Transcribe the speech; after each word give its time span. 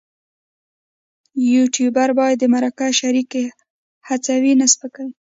یوټوبر 1.53 2.09
باید 2.19 2.37
د 2.39 2.43
مرکه 2.53 2.87
شریک 2.99 3.31
هڅوي 4.07 4.53
نه 4.59 4.65
سپکوي. 4.73 5.13